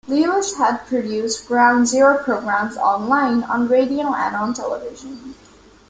[0.07, 5.35] Lewis has produced Ground Zero programs online, on radio and on television.